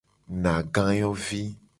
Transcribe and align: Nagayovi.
Nagayovi. 0.43 1.41